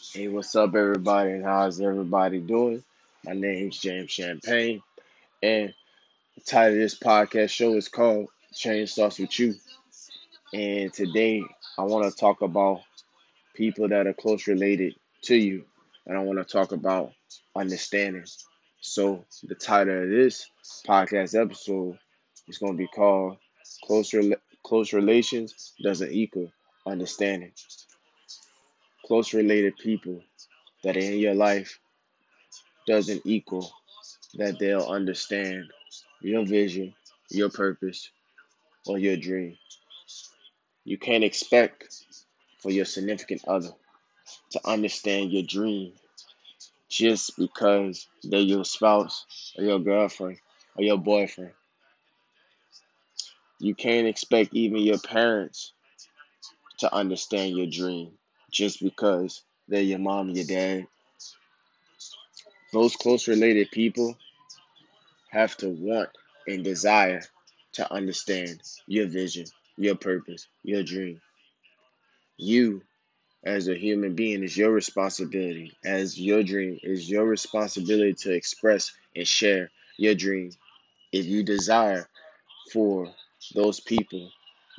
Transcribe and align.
Hey, 0.00 0.28
what's 0.28 0.56
up, 0.56 0.74
everybody, 0.74 1.32
and 1.32 1.44
how's 1.44 1.80
everybody 1.80 2.40
doing? 2.40 2.82
My 3.24 3.32
name's 3.32 3.78
James 3.78 4.10
Champagne, 4.10 4.82
and 5.42 5.72
the 6.36 6.40
title 6.44 6.74
of 6.74 6.80
this 6.80 6.98
podcast 6.98 7.50
show 7.50 7.74
is 7.74 7.88
called 7.88 8.28
Change 8.52 8.90
Starts 8.90 9.18
With 9.18 9.38
You. 9.38 9.54
And 10.52 10.92
today, 10.92 11.42
I 11.78 11.82
want 11.82 12.10
to 12.10 12.16
talk 12.18 12.42
about 12.42 12.80
people 13.54 13.88
that 13.88 14.06
are 14.06 14.14
close 14.14 14.46
related 14.48 14.96
to 15.22 15.36
you, 15.36 15.64
and 16.06 16.16
I 16.16 16.22
want 16.22 16.38
to 16.38 16.44
talk 16.44 16.72
about 16.72 17.12
understanding. 17.54 18.24
So, 18.80 19.24
the 19.42 19.54
title 19.54 20.02
of 20.02 20.10
this 20.10 20.50
podcast 20.86 21.40
episode 21.40 21.98
is 22.48 22.58
going 22.58 22.72
to 22.72 22.78
be 22.78 22.88
called 22.88 23.36
Close, 23.84 24.12
Rel- 24.12 24.40
Close 24.64 24.92
Relations 24.92 25.72
Doesn't 25.82 26.10
Equal 26.10 26.50
Understanding. 26.86 27.52
Close 29.06 29.34
related 29.34 29.76
people 29.76 30.22
that 30.82 30.96
are 30.96 31.00
in 31.00 31.18
your 31.18 31.34
life 31.34 31.78
doesn't 32.86 33.22
equal 33.26 33.70
that 34.34 34.58
they'll 34.58 34.86
understand 34.86 35.64
your 36.22 36.46
vision, 36.46 36.94
your 37.30 37.50
purpose, 37.50 38.10
or 38.86 38.98
your 38.98 39.16
dream. 39.16 39.58
You 40.84 40.96
can't 40.96 41.22
expect 41.22 42.04
for 42.60 42.70
your 42.70 42.86
significant 42.86 43.44
other 43.46 43.72
to 44.52 44.60
understand 44.66 45.32
your 45.32 45.42
dream 45.42 45.92
just 46.88 47.36
because 47.36 48.06
they're 48.22 48.40
your 48.40 48.64
spouse 48.64 49.52
or 49.58 49.64
your 49.64 49.80
girlfriend 49.80 50.38
or 50.76 50.84
your 50.84 50.98
boyfriend. 50.98 51.52
You 53.58 53.74
can't 53.74 54.06
expect 54.06 54.54
even 54.54 54.78
your 54.78 54.98
parents 54.98 55.72
to 56.78 56.94
understand 56.94 57.56
your 57.56 57.66
dream 57.66 58.12
just 58.54 58.82
because 58.82 59.42
they're 59.68 59.82
your 59.82 59.98
mom 59.98 60.30
your 60.30 60.46
dad. 60.46 60.86
Those 62.72 62.96
close 62.96 63.28
related 63.28 63.70
people 63.72 64.16
have 65.30 65.56
to 65.58 65.68
want 65.68 66.08
and 66.46 66.62
desire 66.62 67.22
to 67.72 67.92
understand 67.92 68.60
your 68.86 69.08
vision, 69.08 69.46
your 69.76 69.96
purpose, 69.96 70.46
your 70.62 70.84
dream. 70.84 71.20
You, 72.36 72.82
as 73.44 73.68
a 73.68 73.74
human 73.74 74.14
being, 74.14 74.44
is 74.44 74.56
your 74.56 74.70
responsibility. 74.70 75.72
As 75.84 76.18
your 76.18 76.42
dream 76.44 76.78
is 76.82 77.10
your 77.10 77.24
responsibility 77.24 78.14
to 78.14 78.32
express 78.32 78.92
and 79.16 79.26
share 79.26 79.70
your 79.98 80.14
dream. 80.14 80.50
If 81.12 81.26
you 81.26 81.42
desire 81.42 82.08
for 82.72 83.12
those 83.54 83.80
people 83.80 84.30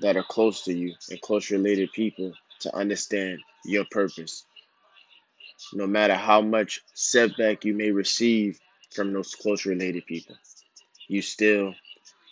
that 0.00 0.16
are 0.16 0.24
close 0.24 0.64
to 0.64 0.74
you 0.74 0.94
and 1.10 1.20
close 1.20 1.50
related 1.50 1.92
people 1.92 2.32
to 2.60 2.74
understand 2.74 3.38
your 3.64 3.84
purpose. 3.90 4.44
No 5.72 5.86
matter 5.86 6.14
how 6.14 6.40
much 6.40 6.82
setback 6.94 7.64
you 7.64 7.74
may 7.74 7.90
receive 7.90 8.58
from 8.94 9.12
those 9.12 9.34
close 9.34 9.64
related 9.64 10.06
people, 10.06 10.36
you 11.08 11.22
still 11.22 11.74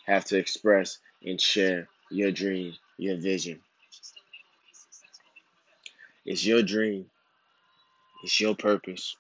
have 0.07 0.25
to 0.27 0.39
express 0.39 0.99
and 1.25 1.41
share 1.41 1.89
your 2.11 2.33
dream, 2.33 2.75
your 2.99 3.17
vision. 3.17 3.61
It's 6.25 6.45
your 6.45 6.63
dream, 6.63 7.07
it's 8.25 8.41
your 8.41 8.55
purpose, 8.55 9.17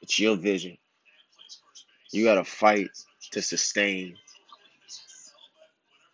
it's 0.00 0.18
your 0.18 0.36
vision. 0.36 0.78
You 2.12 2.24
got 2.24 2.34
to 2.36 2.44
fight 2.44 2.90
to 3.32 3.42
sustain 3.42 4.16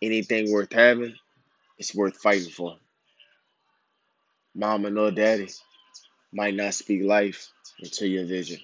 anything 0.01 0.51
worth 0.51 0.71
having, 0.71 1.15
it's 1.77 1.93
worth 1.93 2.17
fighting 2.17 2.49
for. 2.49 2.77
Mama 4.55 4.89
nor 4.89 5.11
daddy 5.11 5.49
might 6.33 6.55
not 6.55 6.73
speak 6.73 7.03
life 7.03 7.49
into 7.79 8.07
your 8.07 8.25
vision, 8.25 8.59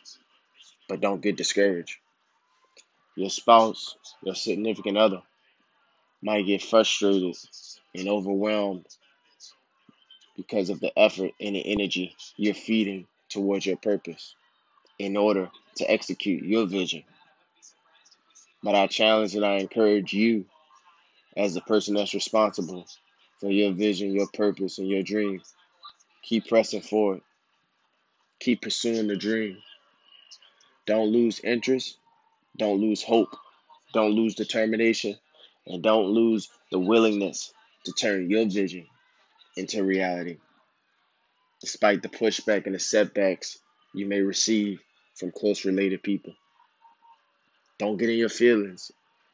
but 0.89 1.02
don't 1.02 1.22
get 1.22 1.38
discouraged. 1.38 1.97
Your 3.16 3.30
spouse, 3.30 3.95
your 4.23 4.36
significant 4.36 4.97
other, 4.97 5.22
might 6.22 6.46
get 6.46 6.63
frustrated 6.63 7.35
and 7.96 8.09
overwhelmed 8.09 8.85
because 10.35 10.69
of 10.69 10.79
the 10.79 10.97
effort 10.97 11.31
and 11.40 11.56
the 11.56 11.66
energy 11.66 12.16
you're 12.38 12.53
feeding 12.53 13.07
towards 13.29 13.66
your 13.66 13.78
purpose 13.78 14.35
in 15.00 15.17
order 15.17 15.50
to 15.78 15.90
execute 15.91 16.44
your 16.44 16.66
vision. 16.67 17.03
But 18.63 18.75
I 18.75 18.88
challenge 18.88 19.35
and 19.35 19.46
I 19.46 19.57
encourage 19.57 20.13
you, 20.13 20.46
as 21.38 21.53
the 21.53 21.62
person 21.62 21.96
that's 21.96 22.13
responsible 22.13 22.85
for 23.40 23.52
your 23.52 23.73
vision, 23.73 24.13
your 24.13 24.28
purpose, 24.34 24.79
and 24.79 24.88
your 24.88 25.03
dream, 25.03 25.41
keep 26.25 26.47
pressing 26.47 26.81
forward. 26.81 27.22
Keep 28.40 28.63
pursuing 28.63 29.08
the 29.08 29.16
dream. 29.16 29.58
Don't 30.86 31.12
lose 31.12 31.40
interest. 31.40 31.97
Don't 32.58 32.81
lose 32.81 33.03
hope. 33.03 33.36
Don't 33.94 34.12
lose 34.12 34.35
determination. 34.35 35.18
And 35.68 35.81
don't 35.81 36.08
lose 36.08 36.50
the 36.72 36.80
willingness 36.80 37.53
to 37.85 37.91
turn 37.91 38.30
your 38.30 38.46
vision 38.46 38.85
into 39.56 39.84
reality. 39.84 40.38
Despite 41.62 42.02
the 42.02 42.09
pushback 42.09 42.66
and 42.66 42.75
the 42.75 42.80
setbacks 42.80 43.58
you 43.94 44.06
may 44.06 44.22
receive 44.22 44.81
from 45.16 45.31
close 45.31 45.64
related 45.64 46.03
people. 46.03 46.34
Don't 47.78 47.97
get 47.97 48.09
in 48.09 48.18
your 48.18 48.30
feelings 48.30 48.91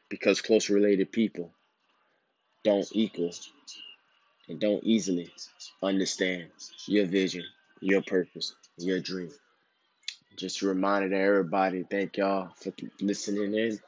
because 0.08 0.40
close 0.40 0.70
related 0.70 1.10
people 1.10 1.50
don't 2.64 2.86
equal 2.92 3.32
and 4.52 4.60
don't 4.60 4.84
easily 4.84 5.32
understand 5.82 6.50
your 6.86 7.06
vision, 7.06 7.42
your 7.80 8.02
purpose, 8.02 8.54
your 8.76 9.00
dream. 9.00 9.30
Just 10.36 10.60
a 10.60 10.66
reminder 10.66 11.08
to 11.08 11.18
everybody, 11.18 11.84
thank 11.90 12.18
y'all 12.18 12.50
for 12.56 12.70
listening 13.00 13.54
in. 13.54 13.80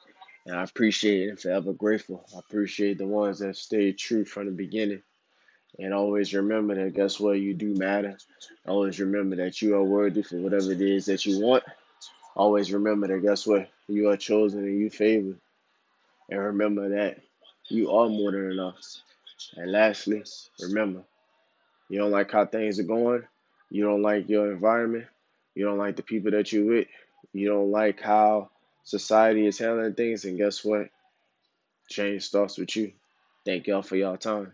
And 0.47 0.57
I 0.57 0.63
appreciate 0.63 1.27
it 1.27 1.29
and 1.29 1.41
forever 1.41 1.75
grateful. 1.75 2.25
I 2.35 2.39
appreciate 2.39 2.97
the 2.97 3.07
ones 3.07 3.41
that 3.41 3.57
stayed 3.57 3.99
true 3.99 4.25
from 4.25 4.47
the 4.47 4.53
beginning. 4.53 5.03
And 5.79 5.93
always 5.93 6.33
remember 6.33 6.75
that 6.77 6.95
guess 6.95 7.21
what? 7.21 7.33
You 7.33 7.53
do 7.53 7.75
matter. 7.75 8.17
Always 8.67 8.99
remember 9.01 9.37
that 9.37 9.61
you 9.61 9.75
are 9.75 9.85
worthy 9.85 10.23
for 10.23 10.37
whatever 10.37 10.73
it 10.73 10.81
is 10.81 11.07
that 11.07 11.27
you 11.27 11.41
want. 11.41 11.65
Always 12.37 12.73
remember 12.73 13.09
that 13.09 13.21
guess 13.21 13.47
what? 13.47 13.69
You 13.87 14.09
are 14.09 14.17
chosen 14.17 14.61
and 14.61 14.81
you 14.81 14.89
favored. 14.89 15.39
And 16.31 16.41
remember 16.41 16.89
that 16.91 17.21
you 17.69 17.91
are 17.93 18.09
more 18.09 18.33
than 18.33 18.51
enough. 18.51 18.79
And 19.57 19.73
lastly, 19.73 20.23
remember, 20.61 21.05
you 21.89 21.99
don't 21.99 22.11
like 22.11 22.31
how 22.31 22.47
things 22.47 22.79
are 22.79 22.85
going, 22.85 23.23
you 23.71 23.85
don't 23.85 24.03
like 24.03 24.29
your 24.29 24.53
environment, 24.53 25.07
you 25.55 25.65
don't 25.65 25.79
like 25.79 25.97
the 25.97 26.03
people 26.03 26.31
that 26.33 26.53
you're 26.53 26.67
with, 26.67 26.89
you 27.33 27.49
don't 27.49 27.71
like 27.71 28.01
how 28.01 28.51
society 28.85 29.47
is 29.47 29.59
handling 29.59 29.95
things, 29.95 30.25
and 30.25 30.39
guess 30.39 30.65
what? 30.65 30.89
Change 31.89 32.23
starts 32.23 32.59
with 32.59 32.75
you. 32.77 32.93
Thank 33.45 33.67
y'all 33.67 33.83
for 33.83 33.97
y'all 33.97 34.17
time. 34.17 34.53